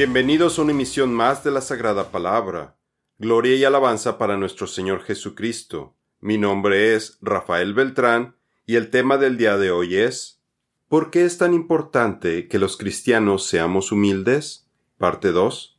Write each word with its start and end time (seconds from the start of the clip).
Bienvenidos 0.00 0.58
a 0.58 0.62
una 0.62 0.70
emisión 0.70 1.12
más 1.12 1.44
de 1.44 1.50
la 1.50 1.60
Sagrada 1.60 2.10
Palabra. 2.10 2.78
Gloria 3.18 3.54
y 3.56 3.64
alabanza 3.64 4.16
para 4.16 4.38
nuestro 4.38 4.66
Señor 4.66 5.02
Jesucristo. 5.02 5.94
Mi 6.20 6.38
nombre 6.38 6.94
es 6.94 7.18
Rafael 7.20 7.74
Beltrán 7.74 8.34
y 8.64 8.76
el 8.76 8.88
tema 8.88 9.18
del 9.18 9.36
día 9.36 9.58
de 9.58 9.70
hoy 9.70 9.96
es 9.96 10.40
¿Por 10.88 11.10
qué 11.10 11.26
es 11.26 11.36
tan 11.36 11.52
importante 11.52 12.48
que 12.48 12.58
los 12.58 12.78
cristianos 12.78 13.44
seamos 13.44 13.92
humildes? 13.92 14.70
Parte 14.96 15.32
2. 15.32 15.78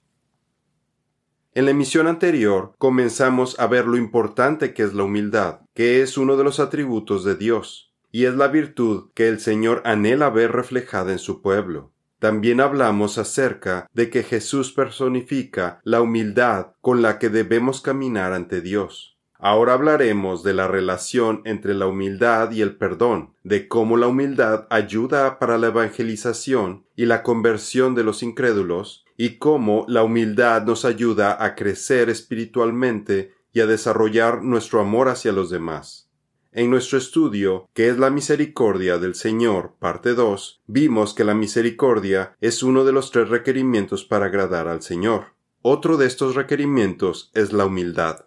En 1.55 1.65
la 1.65 1.71
emisión 1.71 2.05
anterior 2.05 2.75
comenzamos 2.77 3.59
a 3.59 3.65
ver 3.65 3.87
lo 3.87 3.97
importante 3.97 4.75
que 4.75 4.83
es 4.83 4.93
la 4.93 5.05
humildad, 5.05 5.61
que 5.73 6.03
es 6.03 6.19
uno 6.19 6.37
de 6.37 6.43
los 6.43 6.59
atributos 6.59 7.23
de 7.23 7.33
Dios, 7.33 7.91
y 8.11 8.25
es 8.25 8.35
la 8.35 8.49
virtud 8.49 9.09
que 9.15 9.27
el 9.27 9.39
Señor 9.39 9.81
anhela 9.83 10.29
ver 10.29 10.51
reflejada 10.51 11.11
en 11.11 11.17
su 11.17 11.41
pueblo. 11.41 11.90
También 12.21 12.61
hablamos 12.61 13.17
acerca 13.17 13.89
de 13.95 14.11
que 14.11 14.21
Jesús 14.21 14.71
personifica 14.71 15.81
la 15.83 16.01
humildad 16.01 16.73
con 16.79 17.01
la 17.01 17.17
que 17.17 17.29
debemos 17.29 17.81
caminar 17.81 18.33
ante 18.33 18.61
Dios. 18.61 19.17
Ahora 19.39 19.73
hablaremos 19.73 20.43
de 20.43 20.53
la 20.53 20.67
relación 20.67 21.41
entre 21.45 21.73
la 21.73 21.87
humildad 21.87 22.51
y 22.51 22.61
el 22.61 22.75
perdón, 22.75 23.33
de 23.43 23.67
cómo 23.67 23.97
la 23.97 24.05
humildad 24.05 24.67
ayuda 24.69 25.39
para 25.39 25.57
la 25.57 25.69
evangelización 25.69 26.85
y 26.95 27.07
la 27.07 27.23
conversión 27.23 27.95
de 27.95 28.03
los 28.03 28.21
incrédulos, 28.21 29.03
y 29.17 29.39
cómo 29.39 29.83
la 29.87 30.03
humildad 30.03 30.61
nos 30.61 30.85
ayuda 30.85 31.43
a 31.43 31.55
crecer 31.55 32.11
espiritualmente 32.11 33.33
y 33.51 33.61
a 33.61 33.65
desarrollar 33.65 34.43
nuestro 34.43 34.79
amor 34.79 35.09
hacia 35.09 35.31
los 35.31 35.49
demás. 35.49 36.10
En 36.53 36.69
nuestro 36.69 36.97
estudio, 36.97 37.69
que 37.73 37.87
es 37.87 37.97
la 37.97 38.09
misericordia 38.09 38.97
del 38.97 39.15
Señor, 39.15 39.75
parte 39.79 40.15
2, 40.15 40.63
vimos 40.67 41.13
que 41.13 41.23
la 41.23 41.33
misericordia 41.33 42.35
es 42.41 42.61
uno 42.61 42.83
de 42.83 42.91
los 42.91 43.09
tres 43.09 43.29
requerimientos 43.29 44.03
para 44.03 44.25
agradar 44.25 44.67
al 44.67 44.81
Señor. 44.81 45.27
Otro 45.61 45.95
de 45.95 46.07
estos 46.07 46.35
requerimientos 46.35 47.31
es 47.33 47.53
la 47.53 47.67
humildad. 47.67 48.25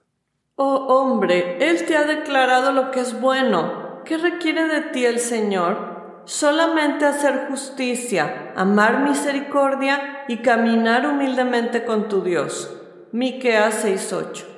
Oh 0.57 0.87
hombre, 0.89 1.69
Él 1.69 1.85
te 1.85 1.99
ha 1.99 2.05
declarado 2.05 2.73
lo 2.73 2.93
que 2.93 3.01
es 3.01 3.21
bueno. 3.21 4.01
¿Qué 4.07 4.17
requiere 4.17 4.69
de 4.69 4.81
ti 4.93 5.05
el 5.05 5.19
Señor? 5.19 6.23
Solamente 6.25 7.05
hacer 7.05 7.49
justicia, 7.51 8.55
amar 8.57 9.05
misericordia 9.07 10.25
y 10.29 10.39
caminar 10.39 11.07
humildemente 11.07 11.85
con 11.85 12.09
tu 12.09 12.23
Dios. 12.23 12.75
Miqueas 13.13 13.85
6:8 13.85 14.54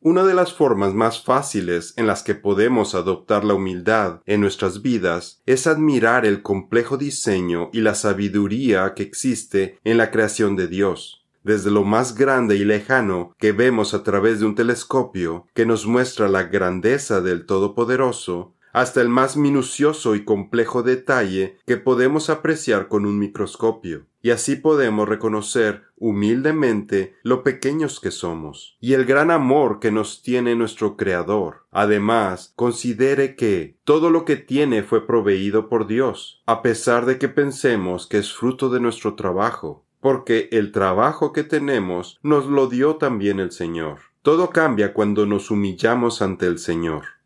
una 0.00 0.24
de 0.24 0.34
las 0.34 0.54
formas 0.54 0.94
más 0.94 1.24
fáciles 1.24 1.92
en 1.96 2.06
las 2.06 2.22
que 2.22 2.36
podemos 2.36 2.94
adoptar 2.94 3.44
la 3.44 3.54
humildad 3.54 4.20
en 4.26 4.40
nuestras 4.40 4.80
vidas 4.80 5.42
es 5.44 5.66
admirar 5.66 6.24
el 6.24 6.42
complejo 6.42 6.96
diseño 6.96 7.68
y 7.72 7.80
la 7.80 7.96
sabiduría 7.96 8.94
que 8.94 9.02
existe 9.02 9.78
en 9.82 9.98
la 9.98 10.12
creación 10.12 10.54
de 10.54 10.68
Dios. 10.68 11.26
Desde 11.42 11.70
lo 11.70 11.82
más 11.82 12.14
grande 12.14 12.56
y 12.56 12.64
lejano 12.64 13.34
que 13.38 13.52
vemos 13.52 13.92
a 13.92 14.04
través 14.04 14.38
de 14.38 14.46
un 14.46 14.54
telescopio 14.54 15.46
que 15.54 15.66
nos 15.66 15.86
muestra 15.86 16.28
la 16.28 16.44
grandeza 16.44 17.20
del 17.20 17.46
Todopoderoso, 17.46 18.54
hasta 18.72 19.00
el 19.00 19.08
más 19.08 19.36
minucioso 19.36 20.14
y 20.14 20.24
complejo 20.24 20.82
detalle 20.82 21.58
que 21.66 21.76
podemos 21.76 22.30
apreciar 22.30 22.88
con 22.88 23.06
un 23.06 23.18
microscopio, 23.18 24.06
y 24.22 24.30
así 24.30 24.56
podemos 24.56 25.08
reconocer 25.08 25.84
humildemente 25.96 27.14
lo 27.22 27.42
pequeños 27.42 28.00
que 28.00 28.10
somos 28.10 28.76
y 28.80 28.92
el 28.92 29.04
gran 29.04 29.30
amor 29.30 29.80
que 29.80 29.90
nos 29.90 30.22
tiene 30.22 30.54
nuestro 30.54 30.96
Creador. 30.96 31.66
Además, 31.70 32.52
considere 32.56 33.36
que 33.36 33.76
todo 33.84 34.10
lo 34.10 34.24
que 34.24 34.36
tiene 34.36 34.82
fue 34.82 35.06
proveído 35.06 35.68
por 35.68 35.86
Dios, 35.86 36.42
a 36.46 36.62
pesar 36.62 37.06
de 37.06 37.18
que 37.18 37.28
pensemos 37.28 38.06
que 38.06 38.18
es 38.18 38.32
fruto 38.32 38.70
de 38.70 38.80
nuestro 38.80 39.14
trabajo, 39.14 39.84
porque 40.00 40.48
el 40.52 40.72
trabajo 40.72 41.32
que 41.32 41.44
tenemos 41.44 42.18
nos 42.22 42.46
lo 42.46 42.68
dio 42.68 42.96
también 42.96 43.40
el 43.40 43.50
Señor. 43.50 43.98
Todo 44.22 44.50
cambia 44.50 44.92
cuando 44.92 45.26
nos 45.26 45.50
humillamos 45.50 46.22
ante 46.22 46.46
el 46.46 46.58
Señor. 46.58 47.17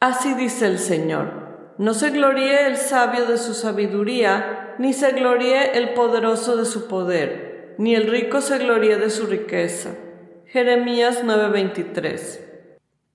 Así 0.00 0.32
dice 0.32 0.66
el 0.66 0.78
Señor. 0.78 1.74
No 1.76 1.92
se 1.92 2.08
gloríe 2.08 2.66
el 2.66 2.78
sabio 2.78 3.26
de 3.26 3.36
su 3.36 3.52
sabiduría, 3.52 4.74
ni 4.78 4.94
se 4.94 5.12
gloríe 5.12 5.76
el 5.76 5.92
poderoso 5.92 6.56
de 6.56 6.64
su 6.64 6.88
poder, 6.88 7.74
ni 7.76 7.94
el 7.94 8.06
rico 8.06 8.40
se 8.40 8.56
gloríe 8.56 8.96
de 8.96 9.10
su 9.10 9.26
riqueza. 9.26 9.90
Jeremías 10.46 11.22
9:23. 11.22 12.40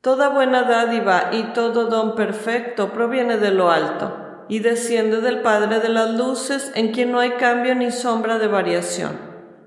Toda 0.01 0.29
buena 0.29 0.61
dádiva 0.61 1.31
y 1.31 1.53
todo 1.53 1.87
don 1.87 2.13
perfecto 2.13 2.93
proviene 2.93 3.37
de 3.37 3.49
lo 3.49 3.71
alto, 3.71 4.45
y 4.47 4.59
desciende 4.59 5.21
del 5.21 5.41
Padre 5.41 5.79
de 5.79 5.89
las 5.89 6.11
Luces, 6.11 6.71
en 6.75 6.91
quien 6.91 7.11
no 7.11 7.19
hay 7.19 7.31
cambio 7.31 7.73
ni 7.73 7.89
sombra 7.89 8.37
de 8.37 8.47
variación. 8.47 9.17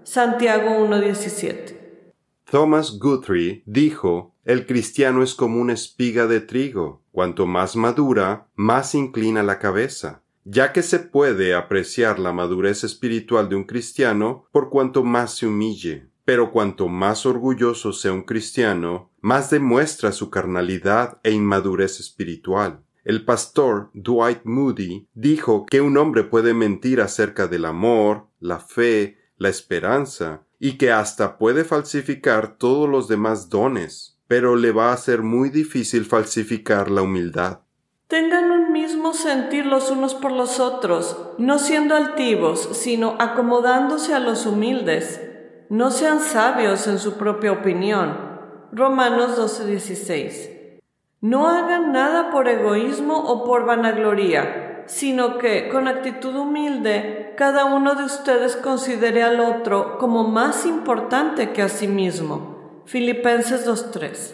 Santiago 0.05 0.79
1:17. 0.79 1.79
Thomas 2.49 2.99
Guthrie 2.99 3.63
dijo, 3.67 4.35
el 4.45 4.65
cristiano 4.65 5.23
es 5.23 5.35
como 5.35 5.61
una 5.61 5.75
espiga 5.75 6.27
de 6.27 6.41
trigo, 6.41 7.03
cuanto 7.19 7.47
más 7.47 7.75
madura, 7.75 8.47
más 8.55 8.95
inclina 8.95 9.43
la 9.43 9.59
cabeza, 9.59 10.23
ya 10.45 10.73
que 10.73 10.85
se 10.85 11.01
puede 11.01 11.53
apreciar 11.53 12.21
la 12.21 12.33
madurez 12.33 12.85
espiritual 12.85 13.49
de 13.49 13.57
un 13.57 13.65
cristiano 13.65 14.47
por 14.53 14.71
cuanto 14.71 15.03
más 15.03 15.35
se 15.35 15.49
humille. 15.49 16.07
Pero 16.25 16.53
cuanto 16.53 16.87
más 16.87 17.27
orgulloso 17.27 17.93
sea 17.93 18.13
un 18.13 18.23
cristiano, 18.23 19.11
más 19.21 19.51
demuestra 19.51 20.13
su 20.13 20.31
carnalidad 20.31 21.19
e 21.25 21.33
inmadurez 21.33 21.99
espiritual. 21.99 22.85
El 23.03 23.25
pastor 23.25 23.91
Dwight 23.95 24.45
Moody 24.45 25.09
dijo 25.13 25.67
que 25.67 25.81
un 25.81 25.97
hombre 25.97 26.23
puede 26.23 26.55
mentir 26.55 27.01
acerca 27.01 27.49
del 27.49 27.65
amor, 27.65 28.29
la 28.39 28.61
fe, 28.61 29.19
la 29.39 29.49
esperanza, 29.49 30.47
y 30.61 30.79
que 30.79 30.93
hasta 30.93 31.37
puede 31.37 31.65
falsificar 31.65 32.59
todos 32.59 32.89
los 32.89 33.09
demás 33.09 33.49
dones, 33.49 34.18
pero 34.29 34.57
le 34.57 34.71
va 34.73 34.93
a 34.93 34.97
ser 34.97 35.23
muy 35.23 35.49
difícil 35.49 36.05
falsificar 36.05 36.91
la 36.91 37.03
humildad. 37.03 37.61
Tengan 38.07 38.51
un 38.51 38.73
mismo 38.73 39.13
sentir 39.13 39.67
los 39.67 39.91
unos 39.91 40.15
por 40.15 40.33
los 40.33 40.61
otros, 40.61 41.17
no 41.39 41.59
siendo 41.59 41.97
altivos, 41.97 42.69
sino 42.73 43.17
acomodándose 43.19 44.15
a 44.15 44.19
los 44.19 44.47
humildes. 44.47 45.21
No 45.71 45.91
sean 45.91 46.21
sabios 46.21 46.87
en 46.87 46.99
su 46.99 47.15
propia 47.15 47.53
opinión. 47.53 48.17
Romanos 48.73 49.37
12:16. 49.37 50.81
No 51.21 51.49
hagan 51.49 51.93
nada 51.93 52.31
por 52.31 52.49
egoísmo 52.49 53.19
o 53.19 53.45
por 53.45 53.65
vanagloria, 53.65 54.85
sino 54.87 55.39
que, 55.39 55.69
con 55.69 55.89
actitud 55.89 56.35
humilde, 56.35 57.35
cada 57.37 57.65
uno 57.65 57.95
de 57.95 58.05
ustedes 58.05 58.57
considere 58.57 59.23
al 59.23 59.41
otro 59.41 59.99
como 59.99 60.29
más 60.29 60.65
importante 60.65 61.53
que 61.53 61.63
a 61.63 61.69
sí 61.69 61.89
mismo. 61.89 62.58
Filipenses 62.89 63.67
2.3. 63.67 64.33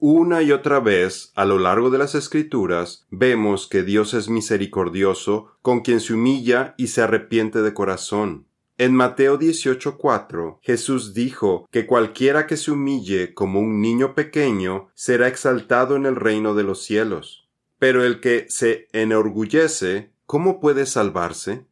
Una 0.00 0.42
y 0.42 0.52
otra 0.52 0.80
vez, 0.80 1.32
a 1.34 1.46
lo 1.46 1.58
largo 1.58 1.88
de 1.88 1.96
las 1.96 2.14
Escrituras, 2.14 3.06
vemos 3.08 3.66
que 3.68 3.84
Dios 3.84 4.12
es 4.12 4.28
misericordioso 4.28 5.56
con 5.62 5.80
quien 5.80 6.00
se 6.00 6.12
humilla 6.12 6.74
y 6.76 6.88
se 6.88 7.00
arrepiente 7.00 7.62
de 7.62 7.72
corazón. 7.72 8.48
En 8.76 8.94
Mateo 8.94 9.38
18:4, 9.38 10.58
Jesús 10.60 11.14
dijo 11.14 11.66
que 11.72 11.86
cualquiera 11.86 12.46
que 12.46 12.58
se 12.58 12.70
humille 12.70 13.32
como 13.32 13.60
un 13.60 13.80
niño 13.80 14.14
pequeño 14.14 14.90
será 14.92 15.26
exaltado 15.26 15.96
en 15.96 16.04
el 16.04 16.16
reino 16.16 16.54
de 16.54 16.64
los 16.64 16.82
cielos. 16.82 17.48
Pero 17.78 18.04
el 18.04 18.20
que 18.20 18.44
se 18.50 18.88
enorgullece, 18.92 20.10
¿cómo 20.26 20.60
puede 20.60 20.84
salvarse? 20.84 21.64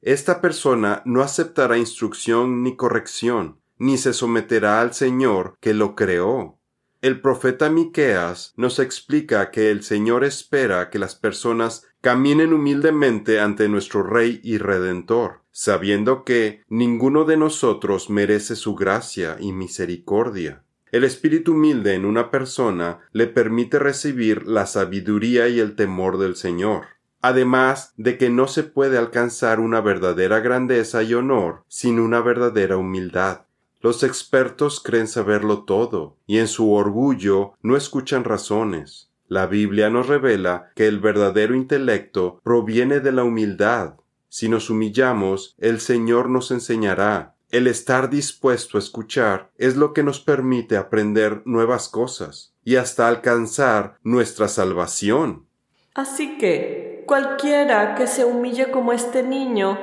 Esta 0.00 0.40
persona 0.40 1.02
no 1.04 1.22
aceptará 1.22 1.76
instrucción 1.76 2.62
ni 2.62 2.76
corrección, 2.76 3.61
ni 3.82 3.98
se 3.98 4.12
someterá 4.12 4.80
al 4.80 4.94
Señor 4.94 5.56
que 5.58 5.74
lo 5.74 5.96
creó. 5.96 6.56
El 7.00 7.20
profeta 7.20 7.68
Miqueas 7.68 8.52
nos 8.56 8.78
explica 8.78 9.50
que 9.50 9.72
el 9.72 9.82
Señor 9.82 10.22
espera 10.22 10.88
que 10.88 11.00
las 11.00 11.16
personas 11.16 11.88
caminen 12.00 12.52
humildemente 12.52 13.40
ante 13.40 13.68
nuestro 13.68 14.04
Rey 14.04 14.40
y 14.44 14.58
Redentor, 14.58 15.40
sabiendo 15.50 16.22
que 16.22 16.62
ninguno 16.68 17.24
de 17.24 17.36
nosotros 17.36 18.08
merece 18.08 18.54
su 18.54 18.76
gracia 18.76 19.36
y 19.40 19.50
misericordia. 19.50 20.62
El 20.92 21.02
espíritu 21.02 21.54
humilde 21.54 21.94
en 21.94 22.04
una 22.04 22.30
persona 22.30 23.00
le 23.10 23.26
permite 23.26 23.80
recibir 23.80 24.46
la 24.46 24.66
sabiduría 24.66 25.48
y 25.48 25.58
el 25.58 25.74
temor 25.74 26.18
del 26.18 26.36
Señor, 26.36 26.84
además 27.20 27.94
de 27.96 28.16
que 28.16 28.30
no 28.30 28.46
se 28.46 28.62
puede 28.62 28.96
alcanzar 28.96 29.58
una 29.58 29.80
verdadera 29.80 30.38
grandeza 30.38 31.02
y 31.02 31.14
honor 31.14 31.64
sin 31.66 31.98
una 31.98 32.20
verdadera 32.20 32.76
humildad. 32.76 33.46
Los 33.82 34.04
expertos 34.04 34.80
creen 34.80 35.08
saberlo 35.08 35.64
todo, 35.64 36.16
y 36.24 36.38
en 36.38 36.46
su 36.46 36.72
orgullo 36.72 37.54
no 37.62 37.76
escuchan 37.76 38.22
razones. 38.22 39.10
La 39.26 39.46
Biblia 39.46 39.90
nos 39.90 40.06
revela 40.06 40.70
que 40.76 40.86
el 40.86 41.00
verdadero 41.00 41.56
intelecto 41.56 42.40
proviene 42.44 43.00
de 43.00 43.10
la 43.10 43.24
humildad. 43.24 43.94
Si 44.28 44.48
nos 44.48 44.70
humillamos, 44.70 45.56
el 45.58 45.80
Señor 45.80 46.30
nos 46.30 46.52
enseñará, 46.52 47.34
el 47.50 47.66
estar 47.66 48.08
dispuesto 48.08 48.78
a 48.78 48.80
escuchar 48.80 49.50
es 49.58 49.76
lo 49.76 49.92
que 49.92 50.04
nos 50.04 50.20
permite 50.20 50.76
aprender 50.76 51.42
nuevas 51.44 51.88
cosas 51.88 52.54
y 52.64 52.76
hasta 52.76 53.08
alcanzar 53.08 53.96
nuestra 54.04 54.46
salvación. 54.46 55.46
Así 55.92 56.38
que, 56.38 57.02
cualquiera 57.06 57.96
que 57.96 58.06
se 58.06 58.24
humille 58.24 58.70
como 58.70 58.92
este 58.92 59.24
niño, 59.24 59.76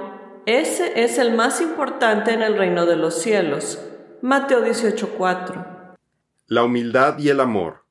ese 0.45 1.03
es 1.03 1.17
el 1.17 1.35
más 1.35 1.59
importante 1.59 2.31
en 2.31 2.41
el 2.41 2.57
reino 2.57 2.85
de 2.85 2.95
los 2.95 3.21
cielos. 3.21 3.79
Mateo 4.21 4.61
18:4. 4.61 5.95
La 6.47 6.63
humildad 6.63 7.19
y 7.19 7.29
el 7.29 7.39
amor. 7.39 7.85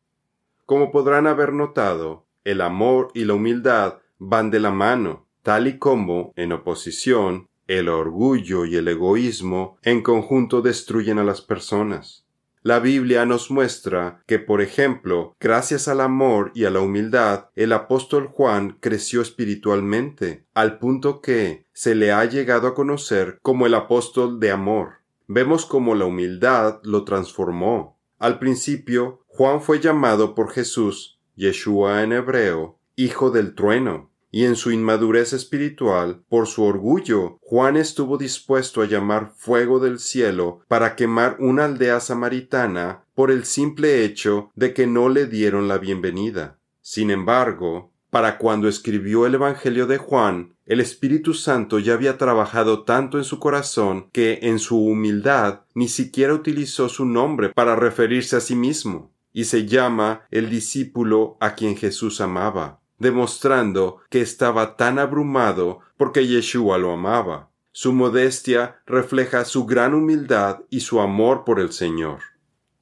Como 0.66 0.90
podrán 0.90 1.26
haber 1.26 1.54
notado, 1.54 2.26
el 2.44 2.60
amor 2.60 3.08
y 3.14 3.24
la 3.24 3.32
humildad 3.32 4.00
van 4.18 4.50
de 4.50 4.60
la 4.60 4.70
mano, 4.70 5.26
tal 5.42 5.68
y 5.68 5.78
como, 5.78 6.34
en 6.36 6.52
oposición, 6.52 7.48
el 7.66 7.88
orgullo 7.88 8.66
y 8.66 8.76
el 8.76 8.88
egoísmo 8.88 9.78
en 9.82 10.02
conjunto 10.02 10.60
destruyen 10.60 11.18
a 11.18 11.24
las 11.24 11.40
personas. 11.40 12.26
La 12.62 12.78
Biblia 12.78 13.24
nos 13.24 13.50
muestra 13.50 14.22
que, 14.26 14.38
por 14.38 14.60
ejemplo, 14.60 15.34
gracias 15.40 15.88
al 15.88 16.02
amor 16.02 16.52
y 16.54 16.66
a 16.66 16.70
la 16.70 16.80
humildad, 16.80 17.46
el 17.56 17.72
apóstol 17.72 18.26
Juan 18.26 18.76
creció 18.80 19.22
espiritualmente, 19.22 20.44
al 20.52 20.78
punto 20.78 21.22
que 21.22 21.64
se 21.72 21.94
le 21.94 22.12
ha 22.12 22.22
llegado 22.26 22.68
a 22.68 22.74
conocer 22.74 23.38
como 23.40 23.64
el 23.64 23.72
apóstol 23.72 24.40
de 24.40 24.50
amor. 24.50 24.98
Vemos 25.30 25.66
cómo 25.66 25.94
la 25.94 26.06
humildad 26.06 26.80
lo 26.84 27.04
transformó. 27.04 28.00
Al 28.18 28.38
principio, 28.38 29.24
Juan 29.26 29.60
fue 29.60 29.78
llamado 29.78 30.34
por 30.34 30.50
Jesús, 30.50 31.20
Yeshua 31.36 32.02
en 32.02 32.12
hebreo, 32.12 32.78
hijo 32.96 33.30
del 33.30 33.54
trueno, 33.54 34.10
y 34.30 34.46
en 34.46 34.56
su 34.56 34.70
inmadurez 34.70 35.34
espiritual, 35.34 36.22
por 36.30 36.46
su 36.46 36.64
orgullo, 36.64 37.38
Juan 37.42 37.76
estuvo 37.76 38.16
dispuesto 38.16 38.80
a 38.80 38.86
llamar 38.86 39.34
fuego 39.36 39.80
del 39.80 39.98
cielo 39.98 40.60
para 40.66 40.96
quemar 40.96 41.36
una 41.40 41.66
aldea 41.66 42.00
samaritana 42.00 43.04
por 43.14 43.30
el 43.30 43.44
simple 43.44 44.04
hecho 44.04 44.50
de 44.54 44.72
que 44.72 44.86
no 44.86 45.10
le 45.10 45.26
dieron 45.26 45.68
la 45.68 45.76
bienvenida. 45.76 46.58
Sin 46.80 47.10
embargo, 47.10 47.92
para 48.10 48.38
cuando 48.38 48.68
escribió 48.68 49.26
el 49.26 49.34
Evangelio 49.34 49.86
de 49.86 49.98
Juan, 49.98 50.54
el 50.66 50.80
Espíritu 50.80 51.34
Santo 51.34 51.78
ya 51.78 51.94
había 51.94 52.18
trabajado 52.18 52.84
tanto 52.84 53.18
en 53.18 53.24
su 53.24 53.38
corazón 53.38 54.08
que, 54.12 54.38
en 54.42 54.58
su 54.58 54.78
humildad, 54.78 55.60
ni 55.74 55.88
siquiera 55.88 56.34
utilizó 56.34 56.88
su 56.88 57.04
nombre 57.04 57.50
para 57.50 57.76
referirse 57.76 58.36
a 58.36 58.40
sí 58.40 58.54
mismo, 58.54 59.12
y 59.32 59.44
se 59.44 59.66
llama 59.66 60.22
el 60.30 60.50
discípulo 60.50 61.36
a 61.40 61.54
quien 61.54 61.76
Jesús 61.76 62.20
amaba 62.20 62.80
demostrando 62.98 64.00
que 64.10 64.20
estaba 64.20 64.76
tan 64.76 64.98
abrumado 64.98 65.80
porque 65.96 66.26
Yeshua 66.26 66.78
lo 66.78 66.92
amaba. 66.92 67.50
Su 67.72 67.92
modestia 67.92 68.80
refleja 68.86 69.44
su 69.44 69.66
gran 69.66 69.94
humildad 69.94 70.60
y 70.68 70.80
su 70.80 71.00
amor 71.00 71.44
por 71.44 71.60
el 71.60 71.72
Señor. 71.72 72.18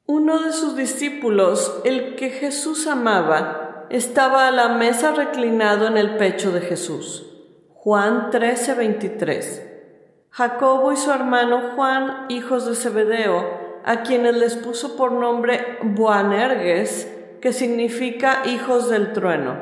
Uno 0.07 0.41
de 0.43 0.53
sus 0.53 0.77
discípulos, 0.77 1.81
el 1.85 2.15
que 2.15 2.31
Jesús 2.31 2.87
amaba, 2.87 3.66
estaba 3.91 4.49
a 4.49 4.51
la 4.51 4.69
mesa 4.69 5.13
reclinado 5.13 5.87
en 5.87 5.97
el 5.97 6.17
pecho 6.17 6.51
de 6.51 6.61
Jesús. 6.61 7.25
Juan 7.75 8.31
13:23. 8.31 9.63
Jacobo 10.31 10.93
y 10.93 10.97
su 10.97 11.11
hermano 11.13 11.73
Juan, 11.75 12.27
hijos 12.29 12.67
de 12.67 12.75
Zebedeo, 12.75 13.81
a 13.85 14.03
quienes 14.03 14.37
les 14.37 14.57
puso 14.57 14.97
por 14.97 15.13
nombre 15.13 15.79
Boanerges, 15.83 17.11
que 17.41 17.53
significa 17.53 18.43
hijos 18.47 18.91
del 18.91 19.13
trueno. 19.13 19.57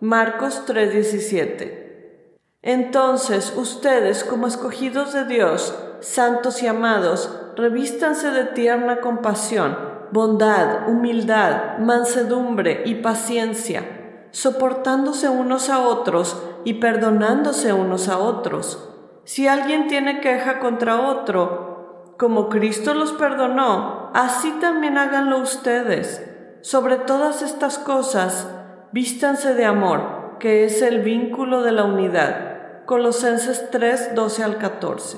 Marcos 0.00 0.64
3:17. 0.66 2.38
Entonces 2.62 3.54
ustedes, 3.56 4.24
como 4.24 4.48
escogidos 4.48 5.12
de 5.12 5.24
Dios, 5.24 5.74
santos 6.00 6.62
y 6.62 6.66
amados, 6.66 7.30
revístanse 7.56 8.30
de 8.30 8.44
tierna 8.46 9.00
compasión, 9.00 9.91
bondad, 10.12 10.88
humildad, 10.88 11.78
mansedumbre 11.78 12.82
y 12.86 12.96
paciencia, 12.96 14.28
soportándose 14.30 15.28
unos 15.28 15.68
a 15.68 15.80
otros 15.80 16.40
y 16.64 16.74
perdonándose 16.74 17.72
unos 17.72 18.08
a 18.08 18.18
otros. 18.18 18.88
Si 19.24 19.48
alguien 19.48 19.88
tiene 19.88 20.20
queja 20.20 20.60
contra 20.60 21.08
otro, 21.08 22.14
como 22.18 22.48
Cristo 22.48 22.94
los 22.94 23.12
perdonó, 23.12 24.10
así 24.14 24.52
también 24.60 24.98
háganlo 24.98 25.38
ustedes. 25.38 26.28
Sobre 26.60 26.96
todas 26.96 27.42
estas 27.42 27.78
cosas, 27.78 28.46
Vístanse 28.92 29.54
de 29.54 29.64
amor, 29.64 30.36
que 30.38 30.66
es 30.66 30.82
el 30.82 31.00
vínculo 31.00 31.62
de 31.62 31.72
la 31.72 31.84
unidad. 31.84 32.84
Colosenses 32.84 33.70
3, 33.70 34.14
12 34.14 34.44
al 34.44 34.58
14. 34.58 35.16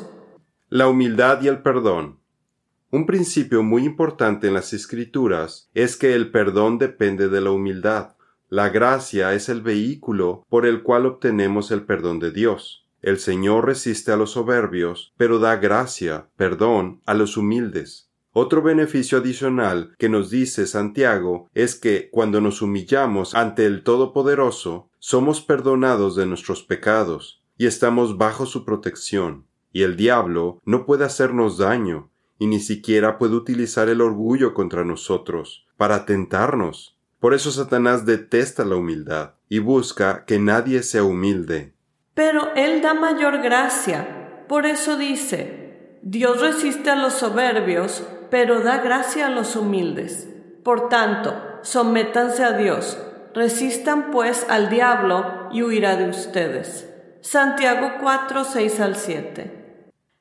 La 0.68 0.86
humildad 0.86 1.42
y 1.42 1.48
el 1.48 1.60
perdón. 1.60 2.20
Un 2.94 3.06
principio 3.06 3.64
muy 3.64 3.84
importante 3.84 4.46
en 4.46 4.54
las 4.54 4.72
escrituras 4.72 5.68
es 5.74 5.96
que 5.96 6.14
el 6.14 6.30
perdón 6.30 6.78
depende 6.78 7.28
de 7.28 7.40
la 7.40 7.50
humildad. 7.50 8.14
La 8.50 8.68
gracia 8.68 9.34
es 9.34 9.48
el 9.48 9.62
vehículo 9.62 10.46
por 10.48 10.64
el 10.64 10.84
cual 10.84 11.06
obtenemos 11.06 11.72
el 11.72 11.82
perdón 11.82 12.20
de 12.20 12.30
Dios. 12.30 12.86
El 13.02 13.18
Señor 13.18 13.66
resiste 13.66 14.12
a 14.12 14.16
los 14.16 14.30
soberbios, 14.30 15.12
pero 15.16 15.40
da 15.40 15.56
gracia, 15.56 16.28
perdón, 16.36 17.02
a 17.04 17.14
los 17.14 17.36
humildes. 17.36 18.12
Otro 18.32 18.62
beneficio 18.62 19.18
adicional 19.18 19.96
que 19.98 20.08
nos 20.08 20.30
dice 20.30 20.64
Santiago 20.68 21.50
es 21.52 21.74
que 21.74 22.10
cuando 22.12 22.40
nos 22.40 22.62
humillamos 22.62 23.34
ante 23.34 23.66
el 23.66 23.82
Todopoderoso, 23.82 24.88
somos 25.00 25.40
perdonados 25.40 26.14
de 26.14 26.26
nuestros 26.26 26.62
pecados 26.62 27.42
y 27.58 27.66
estamos 27.66 28.18
bajo 28.18 28.46
su 28.46 28.64
protección, 28.64 29.48
y 29.72 29.82
el 29.82 29.96
diablo 29.96 30.60
no 30.64 30.86
puede 30.86 31.04
hacernos 31.04 31.58
daño, 31.58 32.12
y 32.38 32.46
ni 32.46 32.60
siquiera 32.60 33.18
puede 33.18 33.34
utilizar 33.34 33.88
el 33.88 34.00
orgullo 34.00 34.54
contra 34.54 34.84
nosotros, 34.84 35.66
para 35.76 36.04
tentarnos. 36.04 36.98
Por 37.20 37.34
eso 37.34 37.50
Satanás 37.50 38.04
detesta 38.04 38.64
la 38.64 38.76
humildad 38.76 39.34
y 39.48 39.58
busca 39.58 40.24
que 40.26 40.38
nadie 40.38 40.82
sea 40.82 41.04
humilde. 41.04 41.74
Pero 42.14 42.52
Él 42.54 42.82
da 42.82 42.94
mayor 42.94 43.40
gracia. 43.40 44.44
Por 44.48 44.66
eso 44.66 44.98
dice, 44.98 45.98
Dios 46.02 46.40
resiste 46.40 46.90
a 46.90 46.96
los 46.96 47.14
soberbios, 47.14 48.04
pero 48.30 48.60
da 48.60 48.78
gracia 48.78 49.28
a 49.28 49.30
los 49.30 49.56
humildes. 49.56 50.28
Por 50.62 50.88
tanto, 50.88 51.34
sométanse 51.62 52.44
a 52.44 52.52
Dios, 52.52 52.98
resistan 53.34 54.10
pues 54.10 54.46
al 54.48 54.68
diablo 54.68 55.48
y 55.50 55.62
huirá 55.62 55.96
de 55.96 56.10
ustedes. 56.10 56.90
Santiago 57.20 57.92
4, 58.00 58.44
6 58.44 58.80
al 58.80 58.96
7. 58.96 59.63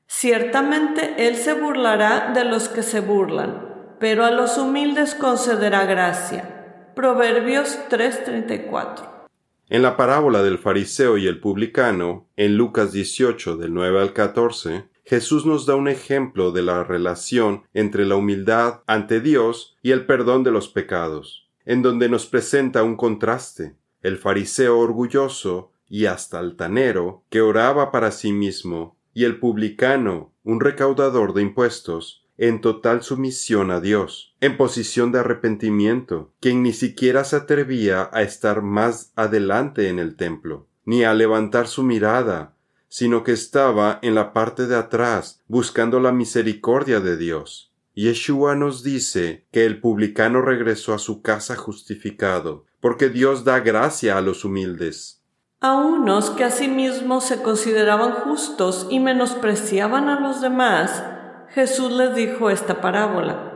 Ciertamente 0.07 1.27
Él 1.27 1.35
se 1.35 1.53
burlará 1.53 2.31
de 2.33 2.45
los 2.45 2.69
que 2.69 2.83
se 2.83 2.99
burlan, 2.99 3.95
pero 3.99 4.25
a 4.25 4.31
los 4.31 4.57
humildes 4.57 5.15
concederá 5.15 5.85
gracia. 5.85 6.91
Proverbios 6.95 7.79
3:34. 7.89 9.27
En 9.69 9.81
la 9.81 9.97
parábola 9.97 10.43
del 10.43 10.59
fariseo 10.59 11.17
y 11.17 11.25
el 11.25 11.39
publicano, 11.39 12.27
en 12.35 12.57
Lucas 12.57 12.91
18 12.91 13.57
del 13.57 13.73
9 13.73 14.01
al 14.01 14.13
14, 14.13 14.89
Jesús 15.05 15.45
nos 15.45 15.65
da 15.65 15.75
un 15.75 15.87
ejemplo 15.87 16.51
de 16.51 16.61
la 16.61 16.83
relación 16.83 17.63
entre 17.73 18.05
la 18.05 18.15
humildad 18.15 18.81
ante 18.87 19.19
Dios 19.19 19.75
y 19.81 19.91
el 19.91 20.05
perdón 20.05 20.43
de 20.43 20.51
los 20.51 20.69
pecados, 20.69 21.49
en 21.65 21.81
donde 21.81 22.07
nos 22.07 22.25
presenta 22.25 22.83
un 22.83 22.95
contraste. 22.95 23.75
El 24.01 24.17
fariseo 24.17 24.79
orgulloso 24.79 25.71
y 25.89 26.05
hasta 26.05 26.39
altanero, 26.39 27.23
que 27.29 27.41
oraba 27.41 27.91
para 27.91 28.11
sí 28.11 28.31
mismo, 28.31 28.97
y 29.13 29.25
el 29.25 29.39
publicano, 29.39 30.33
un 30.43 30.59
recaudador 30.59 31.33
de 31.33 31.41
impuestos, 31.41 32.25
en 32.37 32.61
total 32.61 33.03
sumisión 33.03 33.71
a 33.71 33.79
Dios, 33.79 34.35
en 34.41 34.57
posición 34.57 35.11
de 35.11 35.19
arrepentimiento, 35.19 36.33
quien 36.39 36.63
ni 36.63 36.73
siquiera 36.73 37.23
se 37.23 37.35
atrevía 37.35 38.09
a 38.11 38.23
estar 38.23 38.61
más 38.61 39.13
adelante 39.15 39.89
en 39.89 39.99
el 39.99 40.15
templo, 40.15 40.67
ni 40.85 41.03
a 41.03 41.13
levantar 41.13 41.67
su 41.67 41.83
mirada 41.83 42.53
sino 42.93 43.23
que 43.23 43.31
estaba 43.31 43.97
en 44.03 44.13
la 44.13 44.33
parte 44.33 44.67
de 44.67 44.75
atrás 44.75 45.41
buscando 45.47 45.99
la 45.99 46.11
misericordia 46.11 46.99
de 46.99 47.17
Dios. 47.17 47.73
Yeshua 47.95 48.55
nos 48.55 48.83
dice 48.83 49.47
que 49.51 49.65
el 49.65 49.79
publicano 49.81 50.43
regresó 50.43 50.93
a 50.93 50.99
su 50.99 51.23
casa 51.23 51.55
justificado, 51.55 52.65
porque 52.79 53.09
Dios 53.09 53.45
da 53.45 53.61
gracia 53.61 54.15
a 54.15 54.21
los 54.21 54.45
humildes. 54.45 55.22
A 55.65 55.75
unos 55.75 56.29
que 56.29 56.43
asimismo 56.43 57.21
se 57.21 57.41
consideraban 57.41 58.11
justos 58.11 58.85
y 58.89 58.99
menospreciaban 58.99 60.09
a 60.09 60.19
los 60.19 60.41
demás, 60.41 61.05
Jesús 61.51 61.93
les 61.93 62.13
dijo 62.15 62.49
esta 62.49 62.81
parábola. 62.81 63.53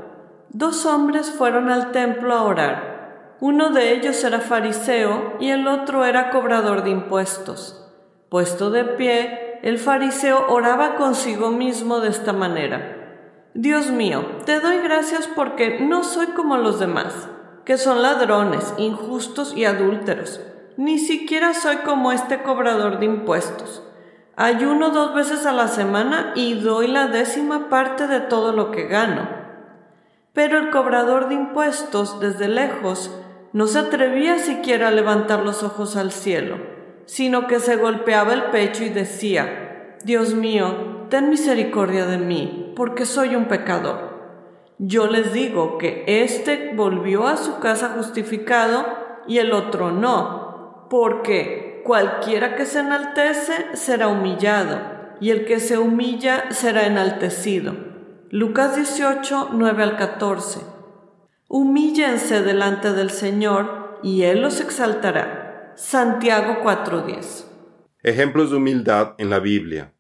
Dos 0.47 0.85
hombres 0.85 1.29
fueron 1.29 1.69
al 1.69 1.91
templo 1.91 2.33
a 2.33 2.43
orar. 2.43 3.35
Uno 3.41 3.71
de 3.71 3.91
ellos 3.91 4.23
era 4.23 4.39
fariseo 4.39 5.33
y 5.41 5.49
el 5.49 5.67
otro 5.67 6.05
era 6.05 6.29
cobrador 6.29 6.85
de 6.85 6.91
impuestos. 6.91 7.85
Puesto 8.29 8.71
de 8.71 8.85
pie, 8.85 9.59
el 9.63 9.77
fariseo 9.77 10.45
oraba 10.47 10.95
consigo 10.95 11.51
mismo 11.51 11.99
de 11.99 12.07
esta 12.07 12.31
manera. 12.31 13.49
Dios 13.53 13.91
mío, 13.91 14.23
te 14.45 14.61
doy 14.61 14.77
gracias 14.77 15.27
porque 15.27 15.81
no 15.81 16.05
soy 16.05 16.27
como 16.27 16.55
los 16.55 16.79
demás, 16.79 17.27
que 17.65 17.77
son 17.77 18.01
ladrones, 18.01 18.73
injustos 18.77 19.53
y 19.57 19.65
adúlteros. 19.65 20.39
Ni 20.77 21.00
siquiera 21.00 21.53
soy 21.53 21.77
como 21.77 22.12
este 22.12 22.41
cobrador 22.43 23.00
de 23.00 23.05
impuestos. 23.05 23.84
Ayuno 24.36 24.91
dos 24.91 25.13
veces 25.13 25.46
a 25.46 25.51
la 25.51 25.67
semana 25.67 26.31
y 26.36 26.53
doy 26.53 26.88
la 26.88 27.07
décima 27.07 27.69
parte 27.69 28.07
de 28.07 28.22
todo 28.22 28.53
lo 28.53 28.72
que 28.72 28.88
gano. 28.88 29.27
Pero 30.34 30.60
el 30.60 30.69
cobrador 30.69 31.27
de 31.27 31.36
impuestos, 31.36 32.19
desde 32.19 32.48
lejos, 32.48 33.12
no 33.53 33.67
se 33.67 33.79
atrevía 33.79 34.38
siquiera 34.39 34.88
a 34.88 34.91
levantar 34.91 35.43
los 35.43 35.63
ojos 35.63 35.98
al 35.98 36.12
cielo 36.12 36.77
sino 37.07 37.48
que 37.48 37.60
se 37.60 37.77
golpeaba 37.77 38.34
el 38.34 38.43
pecho 38.51 38.84
y 38.84 38.89
decía, 38.89 39.96
Dios 40.03 40.36
mío, 40.36 41.07
ten 41.10 41.29
misericordia 41.29 42.05
de 42.05 42.17
mí, 42.17 42.74
porque 42.75 43.05
soy 43.05 43.36
un 43.36 43.46
pecador. 43.46 44.17
Yo 44.77 45.07
les 45.07 45.34
digo 45.34 45.77
que 45.77 46.03
éste 46.05 46.74
volvió 46.75 47.25
a 47.25 47.38
su 47.38 47.60
casa 47.60 47.93
justificado 47.96 48.86
y 49.25 49.39
el 49.39 49.53
otro 49.53 49.91
no, 49.91 50.47
porque 50.89 51.82
cualquiera 51.86 52.56
que 52.56 52.65
se 52.65 52.79
enaltece 52.79 53.75
será 53.75 54.08
humillado, 54.08 54.79
y 55.20 55.32
el 55.32 55.46
que 55.46 55.60
se 55.60 55.77
humilla 55.77 56.51
será 56.51 56.86
enaltecido. 56.86 57.74
Lucas 58.29 58.75
18, 58.75 59.50
9 59.53 59.84
al 59.84 59.98
14. 59.98 60.60
Humíllense 61.48 62.41
delante 62.41 62.94
del 62.94 63.10
Señor, 63.10 64.00
y 64.03 64.24
Él 64.24 64.41
los 64.41 64.60
exaltará. 64.60 65.74
Santiago 65.75 66.58
4:10. 66.63 67.46
Ejemplos 68.03 68.51
de 68.51 68.58
humildad 68.58 69.13
en 69.17 69.29
la 69.29 69.39
Biblia. 69.39 69.94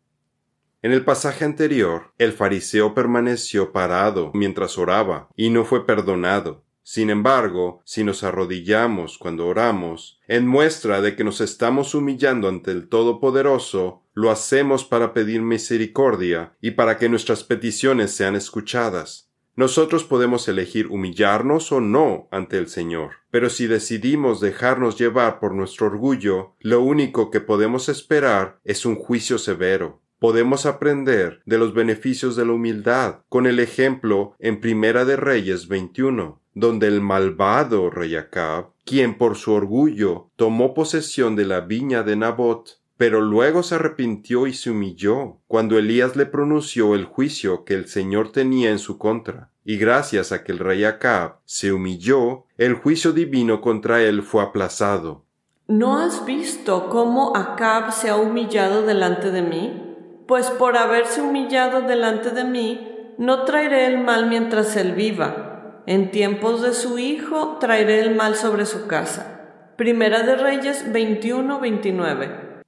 En 0.81 0.91
el 0.91 1.03
pasaje 1.03 1.45
anterior, 1.45 2.13
el 2.17 2.31
fariseo 2.31 2.93
permaneció 2.93 3.71
parado 3.71 4.31
mientras 4.33 4.77
oraba 4.77 5.29
y 5.35 5.49
no 5.49 5.65
fue 5.65 5.85
perdonado. 5.85 6.63
Sin 6.89 7.09
embargo, 7.09 7.81
si 7.83 8.05
nos 8.05 8.23
arrodillamos 8.23 9.17
cuando 9.17 9.45
oramos, 9.47 10.21
en 10.25 10.47
muestra 10.47 11.01
de 11.01 11.17
que 11.17 11.25
nos 11.25 11.41
estamos 11.41 11.93
humillando 11.93 12.47
ante 12.47 12.71
el 12.71 12.87
Todopoderoso, 12.87 14.03
lo 14.13 14.31
hacemos 14.31 14.85
para 14.85 15.13
pedir 15.13 15.41
misericordia 15.41 16.53
y 16.61 16.71
para 16.71 16.97
que 16.97 17.09
nuestras 17.09 17.43
peticiones 17.43 18.11
sean 18.11 18.37
escuchadas. 18.37 19.29
Nosotros 19.57 20.05
podemos 20.05 20.47
elegir 20.47 20.87
humillarnos 20.87 21.73
o 21.73 21.81
no 21.81 22.29
ante 22.31 22.57
el 22.57 22.69
Señor, 22.69 23.15
pero 23.31 23.49
si 23.49 23.67
decidimos 23.67 24.39
dejarnos 24.39 24.97
llevar 24.97 25.41
por 25.41 25.53
nuestro 25.53 25.87
orgullo, 25.87 26.55
lo 26.61 26.79
único 26.79 27.31
que 27.31 27.41
podemos 27.41 27.89
esperar 27.89 28.61
es 28.63 28.85
un 28.85 28.95
juicio 28.95 29.37
severo. 29.39 30.01
Podemos 30.19 30.65
aprender 30.65 31.41
de 31.45 31.59
los 31.59 31.75
beneficios 31.75 32.35
de 32.35 32.45
la 32.45 32.53
humildad 32.53 33.19
con 33.29 33.45
el 33.45 33.59
ejemplo 33.59 34.33
en 34.39 34.59
Primera 34.59 35.05
de 35.05 35.15
Reyes 35.15 35.67
21, 35.67 36.41
donde 36.55 36.87
el 36.87 37.01
malvado 37.01 37.91
rey 37.91 38.15
Acab, 38.15 38.71
quien 38.83 39.15
por 39.19 39.35
su 39.35 39.53
orgullo 39.53 40.31
tomó 40.35 40.73
posesión 40.73 41.35
de 41.35 41.45
la 41.45 41.59
viña 41.59 42.01
de 42.01 42.15
Nabot, 42.15 42.79
pero 42.97 43.21
luego 43.21 43.61
se 43.61 43.75
arrepintió 43.75 44.47
y 44.47 44.53
se 44.53 44.71
humilló 44.71 45.37
cuando 45.45 45.77
Elías 45.77 46.15
le 46.15 46.25
pronunció 46.25 46.95
el 46.95 47.05
juicio 47.05 47.63
que 47.63 47.75
el 47.75 47.87
Señor 47.87 48.31
tenía 48.31 48.71
en 48.71 48.79
su 48.79 48.97
contra. 48.97 49.51
Y 49.63 49.77
gracias 49.77 50.31
a 50.31 50.43
que 50.43 50.51
el 50.51 50.57
rey 50.57 50.83
Acab 50.83 51.35
se 51.45 51.71
humilló, 51.71 52.45
el 52.57 52.73
juicio 52.73 53.11
divino 53.11 53.61
contra 53.61 54.01
él 54.01 54.23
fue 54.23 54.41
aplazado. 54.41 55.25
¿No 55.67 55.99
has 55.99 56.25
visto 56.25 56.89
cómo 56.89 57.35
Acab 57.35 57.91
se 57.91 58.09
ha 58.09 58.15
humillado 58.15 58.81
delante 58.81 59.29
de 59.29 59.41
mí? 59.43 59.86
Pues 60.27 60.49
por 60.51 60.77
haberse 60.77 61.21
humillado 61.21 61.81
delante 61.81 62.31
de 62.31 62.43
mí, 62.43 63.13
no 63.17 63.43
traeré 63.45 63.87
el 63.87 63.99
mal 63.99 64.27
mientras 64.27 64.75
él 64.75 64.91
viva. 64.91 65.81
En 65.87 66.11
tiempos 66.11 66.61
de 66.61 66.73
su 66.73 66.99
hijo 66.99 67.57
traeré 67.59 68.01
el 68.01 68.13
mal 68.13 68.35
sobre 68.35 68.65
su 68.65 68.87
casa. 68.87 69.73
Primera 69.77 70.23
de 70.23 70.35
Reyes 70.35 70.91
21-29. 70.91 72.63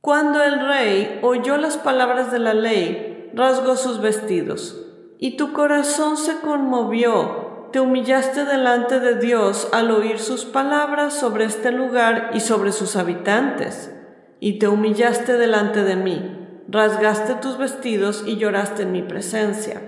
Cuando 0.00 0.42
el 0.42 0.66
rey 0.66 1.18
oyó 1.22 1.58
las 1.58 1.76
palabras 1.76 2.32
de 2.32 2.38
la 2.38 2.54
ley, 2.54 3.30
rasgó 3.34 3.76
sus 3.76 4.00
vestidos, 4.00 4.86
y 5.18 5.36
tu 5.36 5.52
corazón 5.52 6.16
se 6.16 6.40
conmovió, 6.40 7.68
te 7.72 7.80
humillaste 7.80 8.44
delante 8.44 9.00
de 9.00 9.16
Dios 9.16 9.68
al 9.72 9.90
oír 9.90 10.18
sus 10.18 10.44
palabras 10.44 11.14
sobre 11.14 11.44
este 11.44 11.70
lugar 11.70 12.30
y 12.32 12.40
sobre 12.40 12.72
sus 12.72 12.96
habitantes, 12.96 13.94
y 14.40 14.58
te 14.58 14.66
humillaste 14.66 15.34
delante 15.34 15.84
de 15.84 15.96
mí 15.96 16.41
rasgaste 16.68 17.34
tus 17.34 17.58
vestidos 17.58 18.24
y 18.26 18.36
lloraste 18.36 18.82
en 18.82 18.92
mi 18.92 19.02
presencia. 19.02 19.82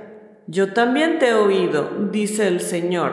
Yo 0.47 0.73
también 0.73 1.19
te 1.19 1.31
he 1.31 1.35
oído, 1.35 1.90
dice 2.11 2.49
el 2.49 2.61
Señor. 2.61 3.12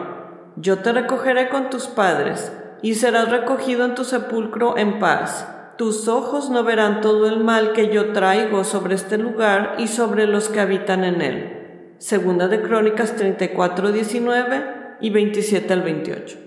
Yo 0.57 0.79
te 0.79 0.91
recogeré 0.91 1.49
con 1.49 1.69
tus 1.69 1.87
padres, 1.87 2.51
y 2.81 2.95
serás 2.95 3.29
recogido 3.29 3.85
en 3.85 3.95
tu 3.95 4.03
sepulcro 4.03 4.77
en 4.77 4.99
paz. 4.99 5.47
Tus 5.77 6.07
ojos 6.07 6.49
no 6.49 6.63
verán 6.63 7.01
todo 7.01 7.27
el 7.27 7.43
mal 7.43 7.73
que 7.73 7.93
yo 7.93 8.11
traigo 8.11 8.63
sobre 8.63 8.95
este 8.95 9.17
lugar 9.17 9.75
y 9.79 9.87
sobre 9.87 10.27
los 10.27 10.49
que 10.49 10.59
habitan 10.59 11.03
en 11.03 11.21
él. 11.21 11.95
Segunda 11.97 12.47
de 12.47 12.61
Crónicas 12.61 13.15
34, 13.15 13.91
19 13.91 14.65
y 15.01 15.09
27 15.09 15.73
al 15.73 15.81
28. 15.81 16.37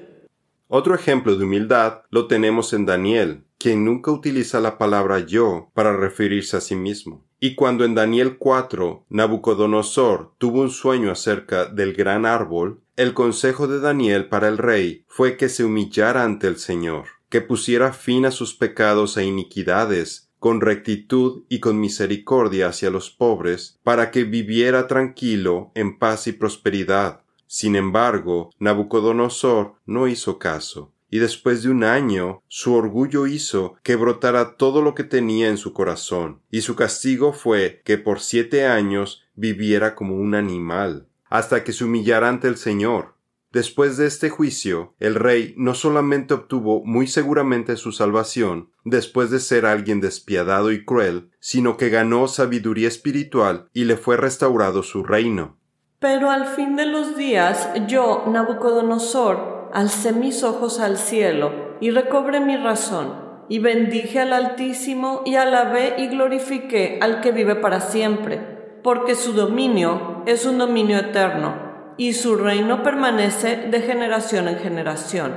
Otro 0.69 0.95
ejemplo 0.95 1.37
de 1.37 1.45
humildad 1.45 2.03
lo 2.11 2.27
tenemos 2.27 2.73
en 2.73 2.87
Daniel, 2.87 3.45
quien 3.65 3.83
nunca 3.83 4.11
utiliza 4.11 4.61
la 4.61 4.77
palabra 4.77 5.21
yo 5.21 5.71
para 5.73 5.97
referirse 5.97 6.59
a 6.59 6.61
sí 6.61 6.77
mismo. 6.77 7.25
Y 7.41 7.55
cuando 7.55 7.87
en 7.87 7.95
Daniel 7.95 8.37
4 8.37 9.07
Nabucodonosor 9.09 10.35
tuvo 10.37 10.61
un 10.61 10.69
sueño 10.69 11.11
acerca 11.11 11.65
del 11.65 11.95
gran 11.95 12.27
árbol, 12.27 12.83
el 12.97 13.15
consejo 13.15 13.67
de 13.67 13.81
Daniel 13.81 14.29
para 14.29 14.49
el 14.49 14.59
rey 14.59 15.07
fue 15.09 15.39
que 15.39 15.49
se 15.49 15.65
humillara 15.65 16.25
ante 16.25 16.47
el 16.47 16.59
Señor, 16.59 17.07
que 17.31 17.41
pusiera 17.41 17.95
fin 17.95 18.27
a 18.27 18.33
sus 18.33 18.53
pecados 18.53 19.17
e 19.17 19.25
iniquidades, 19.25 20.29
con 20.39 20.61
rectitud 20.61 21.45
y 21.49 21.61
con 21.61 21.81
misericordia 21.81 22.69
hacia 22.69 22.91
los 22.91 23.09
pobres, 23.09 23.81
para 23.83 24.11
que 24.11 24.25
viviera 24.25 24.87
tranquilo 24.89 25.71
en 25.75 25.99
paz 25.99 26.27
y 26.27 26.33
prosperidad. 26.33 27.23
Sin 27.47 27.77
embargo, 27.77 28.51
Nabucodonosor 28.59 29.77
no 29.87 30.07
hizo 30.07 30.39
caso 30.39 30.94
y 31.15 31.21
después 31.21 31.63
de 31.63 31.71
un 31.71 31.85
año 31.85 32.43
su 32.49 32.75
orgullo 32.75 33.29
hizo 33.29 33.77
que 33.85 33.95
brotara 33.95 34.57
todo 34.57 34.83
lo 34.83 34.97
que 34.97 35.05
tenía 35.05 35.49
en 35.49 35.59
su 35.59 35.73
corazón, 35.73 36.41
y 36.51 36.63
su 36.63 36.75
castigo 36.75 37.33
fue 37.33 37.83
que 37.85 37.99
por 37.99 38.19
siete 38.19 38.67
años 38.67 39.23
viviera 39.37 39.95
como 39.95 40.17
un 40.17 40.35
animal, 40.35 41.07
hasta 41.31 41.63
que 41.63 41.73
se 41.73 41.85
humillara 41.85 42.29
ante 42.29 42.49
el 42.49 42.57
Señor. 42.57 43.15
Después 43.53 43.97
de 43.97 44.09
este 44.09 44.29
juicio, 44.29 44.97
el 44.99 45.15
rey 45.15 45.55
no 45.57 45.75
solamente 45.75 46.35
obtuvo 46.35 46.85
muy 46.85 47.07
seguramente 47.07 47.77
su 47.77 47.93
salvación, 47.93 48.71
después 48.85 49.31
de 49.31 49.39
ser 49.39 49.67
alguien 49.67 50.01
despiadado 50.01 50.73
y 50.73 50.85
cruel, 50.85 51.31
sino 51.39 51.77
que 51.77 51.91
ganó 51.91 52.27
sabiduría 52.27 52.89
espiritual 52.89 53.69
y 53.73 53.85
le 53.85 53.97
fue 53.97 54.17
restaurado 54.17 54.83
su 54.83 55.05
reino. 55.05 55.59
Pero 56.01 56.29
al 56.29 56.49
fin 56.49 56.75
de 56.75 56.87
los 56.87 57.17
días, 57.17 57.69
yo, 57.87 58.25
Nabucodonosor, 58.27 59.54
alcé 59.75 60.13
mis 60.13 60.45
ojos 60.45 60.79
al 60.79 60.97
cielo 60.97 61.51
y 61.81 61.91
recobré 61.91 62.39
mi 62.41 62.57
razón, 62.57 63.25
y 63.49 63.59
bendije 63.59 64.21
al 64.21 64.33
Altísimo 64.33 65.23
y 65.27 65.35
alabé 65.35 65.97
y 65.99 66.07
glorifiqué 66.07 66.99
al 67.03 67.21
que 67.21 67.33
vive 67.33 67.57
para 67.57 67.81
siempre, 67.81 68.79
porque 68.83 69.17
su 69.17 69.33
dominio 69.33 70.23
es 70.27 70.47
un 70.47 70.59
dominio 70.59 70.97
eterno, 70.97 71.55
y 71.97 72.13
su 72.13 72.37
reino 72.37 72.83
permanece 72.85 73.69
de 73.69 73.81
generación 73.81 74.49
en 74.49 74.59
generación. 74.59 75.33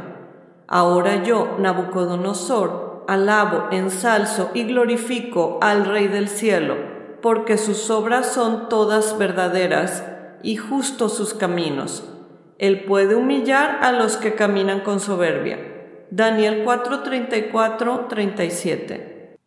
Ahora 0.68 1.24
yo, 1.24 1.56
Nabucodonosor, 1.58 3.06
alabo, 3.08 3.70
ensalzo 3.72 4.52
y 4.54 4.66
glorifico 4.66 5.58
al 5.62 5.86
Rey 5.86 6.08
del 6.08 6.30
cielo, 6.30 6.76
porque 7.24 7.58
sus 7.58 7.90
obras 7.90 8.28
son 8.28 8.70
todas 8.70 9.18
verdaderas 9.18 10.04
y 10.44 10.58
justos 10.58 11.16
sus 11.16 11.34
caminos 11.34 12.04
él 12.60 12.86
puede 12.86 13.16
humillar 13.16 13.80
a 13.82 13.92
los 13.92 14.18
que 14.18 14.34
caminan 14.34 14.82
con 14.82 15.00
soberbia. 15.00 15.60
Daniel 16.10 16.64
4:34, 16.64 18.08
37. 18.08 19.38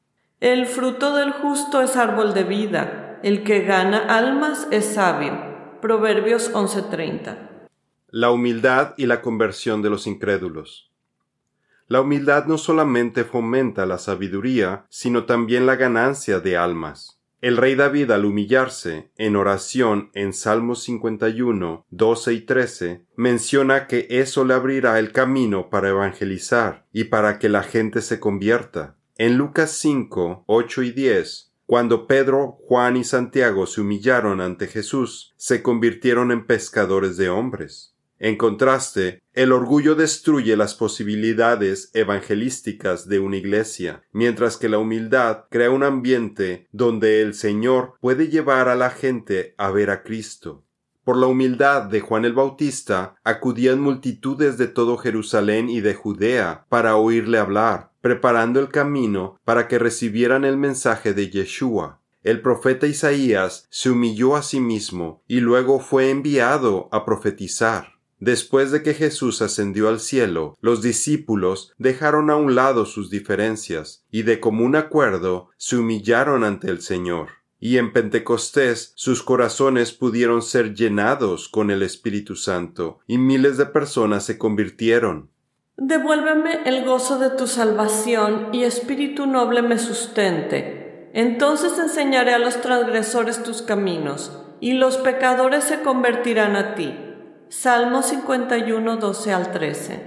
El 0.40 0.66
fruto 0.66 1.14
del 1.16 1.32
justo 1.32 1.82
es 1.82 1.96
árbol 1.96 2.34
de 2.34 2.44
vida, 2.44 3.18
el 3.22 3.42
que 3.44 3.60
gana 3.60 3.98
almas 3.98 4.68
es 4.70 4.86
sabio. 4.86 5.32
Proverbios 5.80 6.50
11:30. 6.54 7.68
La 8.08 8.30
humildad 8.30 8.94
y 8.96 9.06
la 9.06 9.22
conversión 9.22 9.82
de 9.82 9.90
los 9.90 10.06
incrédulos. 10.06 10.90
La 11.86 12.00
humildad 12.00 12.46
no 12.46 12.58
solamente 12.58 13.24
fomenta 13.24 13.86
la 13.86 13.98
sabiduría, 13.98 14.86
sino 14.88 15.24
también 15.24 15.66
la 15.66 15.76
ganancia 15.76 16.40
de 16.40 16.56
almas. 16.56 17.19
El 17.40 17.56
rey 17.56 17.74
David 17.74 18.10
al 18.10 18.26
humillarse 18.26 19.10
en 19.16 19.34
oración 19.34 20.10
en 20.12 20.34
Salmos 20.34 20.82
51, 20.82 21.86
12 21.88 22.32
y 22.34 22.40
13, 22.42 23.06
menciona 23.16 23.86
que 23.86 24.06
eso 24.10 24.44
le 24.44 24.52
abrirá 24.52 24.98
el 24.98 25.10
camino 25.12 25.70
para 25.70 25.88
evangelizar 25.88 26.86
y 26.92 27.04
para 27.04 27.38
que 27.38 27.48
la 27.48 27.62
gente 27.62 28.02
se 28.02 28.20
convierta. 28.20 28.96
En 29.16 29.38
Lucas 29.38 29.70
5, 29.72 30.44
8 30.46 30.82
y 30.82 30.92
10, 30.92 31.52
cuando 31.64 32.06
Pedro, 32.06 32.58
Juan 32.66 32.98
y 32.98 33.04
Santiago 33.04 33.66
se 33.66 33.80
humillaron 33.80 34.42
ante 34.42 34.66
Jesús, 34.66 35.32
se 35.38 35.62
convirtieron 35.62 36.32
en 36.32 36.46
pescadores 36.46 37.16
de 37.16 37.30
hombres. 37.30 37.94
En 38.22 38.36
contraste, 38.36 39.22
el 39.32 39.50
orgullo 39.50 39.94
destruye 39.94 40.54
las 40.54 40.74
posibilidades 40.74 41.90
evangelísticas 41.94 43.08
de 43.08 43.18
una 43.18 43.38
iglesia, 43.38 44.02
mientras 44.12 44.58
que 44.58 44.68
la 44.68 44.76
humildad 44.76 45.46
crea 45.50 45.70
un 45.70 45.82
ambiente 45.82 46.68
donde 46.70 47.22
el 47.22 47.32
Señor 47.32 47.94
puede 48.02 48.28
llevar 48.28 48.68
a 48.68 48.74
la 48.74 48.90
gente 48.90 49.54
a 49.56 49.70
ver 49.70 49.88
a 49.88 50.02
Cristo. 50.02 50.66
Por 51.02 51.16
la 51.16 51.28
humildad 51.28 51.84
de 51.84 52.02
Juan 52.02 52.26
el 52.26 52.34
Bautista 52.34 53.16
acudían 53.24 53.80
multitudes 53.80 54.58
de 54.58 54.68
todo 54.68 54.98
Jerusalén 54.98 55.70
y 55.70 55.80
de 55.80 55.94
Judea 55.94 56.66
para 56.68 56.96
oírle 56.96 57.38
hablar, 57.38 57.92
preparando 58.02 58.60
el 58.60 58.68
camino 58.68 59.40
para 59.46 59.66
que 59.66 59.78
recibieran 59.78 60.44
el 60.44 60.58
mensaje 60.58 61.14
de 61.14 61.30
Yeshua. 61.30 62.02
el 62.22 62.42
profeta 62.42 62.86
Isaías 62.86 63.66
se 63.70 63.88
humilló 63.88 64.36
a 64.36 64.42
sí 64.42 64.60
mismo 64.60 65.24
y 65.26 65.40
luego 65.40 65.80
fue 65.80 66.10
enviado 66.10 66.90
a 66.92 67.06
profetizar. 67.06 67.99
Después 68.20 68.70
de 68.70 68.82
que 68.82 68.92
Jesús 68.92 69.40
ascendió 69.40 69.88
al 69.88 69.98
cielo, 69.98 70.58
los 70.60 70.82
discípulos 70.82 71.72
dejaron 71.78 72.30
a 72.30 72.36
un 72.36 72.54
lado 72.54 72.84
sus 72.84 73.08
diferencias 73.08 74.04
y 74.10 74.22
de 74.22 74.40
común 74.40 74.76
acuerdo 74.76 75.48
se 75.56 75.78
humillaron 75.78 76.44
ante 76.44 76.68
el 76.68 76.82
Señor. 76.82 77.28
Y 77.58 77.78
en 77.78 77.92
Pentecostés 77.94 78.92
sus 78.94 79.22
corazones 79.22 79.92
pudieron 79.92 80.42
ser 80.42 80.74
llenados 80.74 81.48
con 81.48 81.70
el 81.70 81.82
Espíritu 81.82 82.36
Santo 82.36 83.00
y 83.06 83.16
miles 83.16 83.56
de 83.56 83.66
personas 83.66 84.24
se 84.24 84.36
convirtieron. 84.36 85.30
Devuélveme 85.78 86.60
el 86.66 86.84
gozo 86.84 87.18
de 87.18 87.30
tu 87.30 87.46
salvación 87.46 88.48
y 88.52 88.64
espíritu 88.64 89.24
noble 89.24 89.62
me 89.62 89.78
sustente. 89.78 91.08
Entonces 91.14 91.78
enseñaré 91.78 92.34
a 92.34 92.38
los 92.38 92.60
transgresores 92.60 93.42
tus 93.42 93.62
caminos, 93.62 94.30
y 94.60 94.74
los 94.74 94.98
pecadores 94.98 95.64
se 95.64 95.80
convertirán 95.80 96.54
a 96.54 96.74
ti. 96.74 96.94
Salmo 97.50 98.04
51, 98.04 98.98
12 98.98 99.32
al 99.32 99.50
13. 99.50 100.06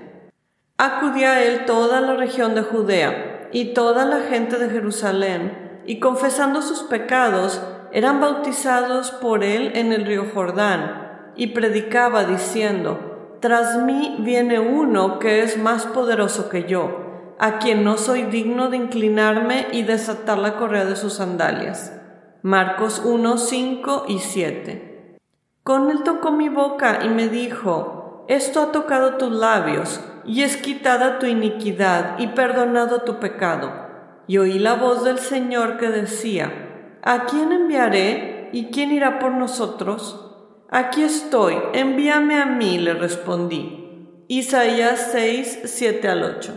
Acudía 0.77 1.33
a 1.33 1.43
él 1.43 1.65
toda 1.65 1.99
la 1.99 2.13
región 2.13 2.55
de 2.55 2.61
Judea 2.61 3.49
y 3.51 3.73
toda 3.73 4.05
la 4.05 4.21
gente 4.21 4.57
de 4.57 4.69
Jerusalén, 4.69 5.81
y 5.85 5.99
confesando 5.99 6.61
sus 6.61 6.83
pecados, 6.83 7.61
eran 7.91 8.21
bautizados 8.21 9.11
por 9.11 9.43
él 9.43 9.73
en 9.75 9.91
el 9.91 10.05
río 10.05 10.27
Jordán, 10.33 11.33
y 11.35 11.47
predicaba 11.47 12.23
diciendo, 12.23 13.37
tras 13.41 13.77
mí 13.77 14.15
viene 14.19 14.61
uno 14.61 15.19
que 15.19 15.43
es 15.43 15.57
más 15.57 15.85
poderoso 15.85 16.47
que 16.47 16.63
yo, 16.63 17.35
a 17.39 17.59
quien 17.59 17.83
no 17.83 17.97
soy 17.97 18.23
digno 18.23 18.69
de 18.69 18.77
inclinarme 18.77 19.67
y 19.73 19.83
desatar 19.83 20.37
la 20.37 20.55
correa 20.55 20.85
de 20.85 20.95
sus 20.95 21.15
sandalias. 21.15 21.91
Marcos 22.41 23.01
1, 23.03 23.37
5 23.37 24.05
y 24.07 24.19
7. 24.19 24.92
Con 25.63 25.89
él 25.89 26.03
tocó 26.03 26.31
mi 26.31 26.49
boca 26.49 26.99
y 27.05 27.09
me 27.09 27.29
dijo, 27.29 28.25
Esto 28.27 28.61
ha 28.61 28.71
tocado 28.73 29.15
tus 29.15 29.31
labios, 29.31 30.01
y 30.25 30.43
es 30.43 30.57
quitada 30.57 31.19
tu 31.19 31.25
iniquidad 31.25 32.19
y 32.19 32.27
perdonado 32.27 33.03
tu 33.03 33.19
pecado. 33.19 33.71
Y 34.27 34.39
oí 34.39 34.59
la 34.59 34.73
voz 34.73 35.05
del 35.05 35.19
Señor 35.19 35.77
que 35.77 35.87
decía, 35.87 36.99
¿A 37.01 37.25
quién 37.25 37.53
enviaré 37.53 38.49
y 38.51 38.71
quién 38.71 38.91
irá 38.91 39.19
por 39.19 39.31
nosotros? 39.31 40.35
Aquí 40.69 41.01
estoy, 41.03 41.55
envíame 41.73 42.41
a 42.41 42.45
mí, 42.45 42.77
le 42.77 42.93
respondí. 42.93 44.25
Isaías 44.27 45.09
6, 45.11 45.61
7 45.63 46.07
al 46.09 46.23
8. 46.23 46.53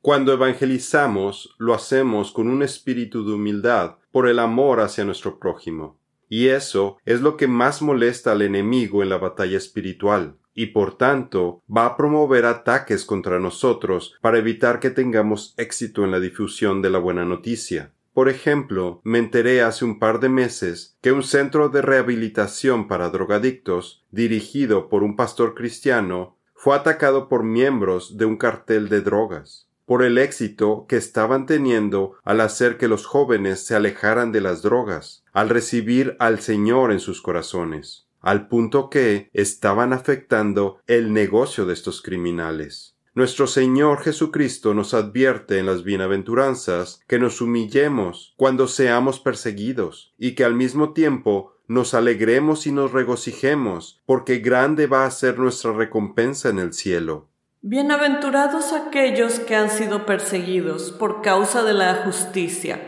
Cuando 0.00 0.32
evangelizamos, 0.32 1.54
lo 1.58 1.74
hacemos 1.74 2.32
con 2.32 2.48
un 2.48 2.62
espíritu 2.62 3.26
de 3.26 3.34
humildad 3.34 3.96
por 4.12 4.28
el 4.28 4.38
amor 4.38 4.80
hacia 4.80 5.04
nuestro 5.04 5.38
prójimo. 5.38 5.98
Y 6.28 6.48
eso 6.48 6.98
es 7.04 7.20
lo 7.20 7.36
que 7.36 7.46
más 7.46 7.82
molesta 7.82 8.32
al 8.32 8.42
enemigo 8.42 9.02
en 9.02 9.08
la 9.08 9.18
batalla 9.18 9.56
espiritual, 9.56 10.36
y 10.54 10.66
por 10.66 10.96
tanto 10.96 11.62
va 11.74 11.86
a 11.86 11.96
promover 11.96 12.46
ataques 12.46 13.04
contra 13.04 13.38
nosotros 13.38 14.16
para 14.20 14.38
evitar 14.38 14.80
que 14.80 14.90
tengamos 14.90 15.54
éxito 15.56 16.02
en 16.04 16.10
la 16.10 16.18
difusión 16.18 16.82
de 16.82 16.90
la 16.90 16.98
buena 16.98 17.24
noticia. 17.24 17.92
Por 18.14 18.30
ejemplo, 18.30 19.02
me 19.04 19.18
enteré 19.18 19.60
hace 19.60 19.84
un 19.84 19.98
par 19.98 20.20
de 20.20 20.30
meses 20.30 20.96
que 21.02 21.12
un 21.12 21.22
centro 21.22 21.68
de 21.68 21.82
rehabilitación 21.82 22.88
para 22.88 23.10
drogadictos, 23.10 24.02
dirigido 24.10 24.88
por 24.88 25.02
un 25.02 25.16
pastor 25.16 25.54
cristiano, 25.54 26.38
fue 26.54 26.74
atacado 26.74 27.28
por 27.28 27.44
miembros 27.44 28.16
de 28.16 28.24
un 28.24 28.38
cartel 28.38 28.88
de 28.88 29.02
drogas, 29.02 29.68
por 29.86 30.02
el 30.02 30.18
éxito 30.18 30.84
que 30.88 30.96
estaban 30.96 31.46
teniendo 31.46 32.16
al 32.24 32.40
hacer 32.42 32.76
que 32.76 32.88
los 32.88 33.06
jóvenes 33.06 33.64
se 33.64 33.74
alejaran 33.74 34.32
de 34.32 34.40
las 34.42 34.60
drogas, 34.60 35.24
al 35.32 35.48
recibir 35.48 36.16
al 36.18 36.40
Señor 36.40 36.92
en 36.92 37.00
sus 37.00 37.22
corazones, 37.22 38.06
al 38.20 38.48
punto 38.48 38.90
que 38.90 39.30
estaban 39.32 39.92
afectando 39.92 40.80
el 40.86 41.12
negocio 41.12 41.64
de 41.64 41.72
estos 41.72 42.02
criminales. 42.02 42.96
Nuestro 43.14 43.46
Señor 43.46 44.00
Jesucristo 44.02 44.74
nos 44.74 44.92
advierte 44.92 45.58
en 45.58 45.64
las 45.64 45.84
bienaventuranzas 45.84 47.00
que 47.06 47.18
nos 47.18 47.40
humillemos 47.40 48.34
cuando 48.36 48.68
seamos 48.68 49.20
perseguidos 49.20 50.12
y 50.18 50.34
que 50.34 50.44
al 50.44 50.54
mismo 50.54 50.92
tiempo 50.92 51.54
nos 51.68 51.94
alegremos 51.94 52.66
y 52.66 52.72
nos 52.72 52.92
regocijemos, 52.92 54.02
porque 54.04 54.38
grande 54.38 54.86
va 54.86 55.06
a 55.06 55.10
ser 55.10 55.38
nuestra 55.38 55.72
recompensa 55.72 56.50
en 56.50 56.58
el 56.58 56.74
cielo. 56.74 57.28
Bienaventurados 57.68 58.72
aquellos 58.72 59.40
que 59.40 59.56
han 59.56 59.70
sido 59.70 60.06
perseguidos 60.06 60.92
por 60.92 61.20
causa 61.20 61.64
de 61.64 61.74
la 61.74 61.96
justicia, 62.04 62.78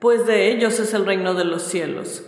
pues 0.00 0.26
de 0.26 0.50
ellos 0.50 0.78
es 0.80 0.92
el 0.92 1.06
reino 1.06 1.32
de 1.32 1.46
los 1.46 1.62
cielos. 1.62 2.26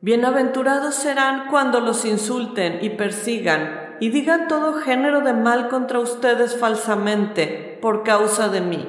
Bienaventurados 0.00 0.94
serán 0.94 1.48
cuando 1.50 1.80
los 1.80 2.04
insulten 2.04 2.78
y 2.82 2.90
persigan 2.90 3.96
y 3.98 4.10
digan 4.10 4.46
todo 4.46 4.74
género 4.74 5.22
de 5.22 5.32
mal 5.32 5.66
contra 5.66 5.98
ustedes 5.98 6.56
falsamente 6.56 7.80
por 7.82 8.04
causa 8.04 8.48
de 8.48 8.60
mí. 8.60 8.88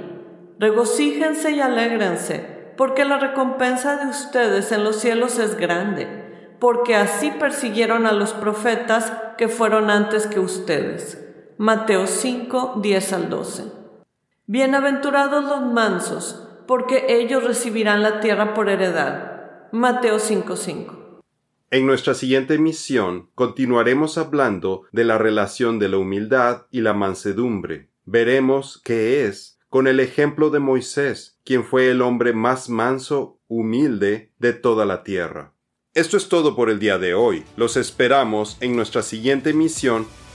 Regocíjense 0.60 1.54
y 1.54 1.62
alégrense, 1.62 2.74
porque 2.78 3.06
la 3.06 3.18
recompensa 3.18 3.98
de 3.98 4.06
ustedes 4.06 4.72
en 4.72 4.84
los 4.84 4.98
cielos 4.98 5.40
es 5.40 5.58
grande, 5.58 6.54
porque 6.60 6.96
así 6.96 7.32
persiguieron 7.32 8.06
a 8.06 8.12
los 8.12 8.34
profetas 8.34 9.12
que 9.36 9.48
fueron 9.48 9.90
antes 9.90 10.28
que 10.28 10.40
ustedes. 10.40 11.31
Mateo 11.62 12.08
5, 12.08 12.80
10 12.82 13.14
al 13.14 13.30
12. 13.30 13.66
Bienaventurados 14.48 15.46
los 15.46 15.72
mansos, 15.72 16.48
porque 16.66 17.06
ellos 17.08 17.44
recibirán 17.44 18.02
la 18.02 18.20
tierra 18.20 18.56
por 18.56 18.68
heredad. 18.68 19.70
Mateo 19.72 20.18
5, 20.18 20.56
5. 20.56 21.22
En 21.70 21.86
nuestra 21.86 22.16
siguiente 22.16 22.58
misión 22.58 23.30
continuaremos 23.36 24.18
hablando 24.18 24.86
de 24.92 25.04
la 25.04 25.20
relación 25.20 25.78
de 25.78 25.90
la 25.90 25.98
humildad 26.00 26.66
y 26.72 26.82
la 26.82 26.96
mansedumbre. 26.96 27.92
Veremos 28.06 28.82
qué 28.84 29.28
es 29.28 29.60
con 29.70 29.86
el 29.86 30.00
ejemplo 30.00 30.50
de 30.50 30.58
Moisés, 30.58 31.38
quien 31.46 31.64
fue 31.64 31.92
el 31.92 32.02
hombre 32.02 32.34
más 32.34 32.70
manso, 32.70 33.40
humilde 33.48 34.32
de 34.40 34.54
toda 34.54 34.88
la 34.88 35.04
tierra. 35.04 35.54
Esto 35.94 36.16
es 36.16 36.28
todo 36.28 36.56
por 36.56 36.70
el 36.70 36.80
día 36.80 36.98
de 36.98 37.14
hoy. 37.14 37.44
Los 37.58 37.76
esperamos 37.76 38.58
en 38.62 38.78
nuestra 38.78 39.04
siguiente 39.04 39.54
misión. 39.54 40.08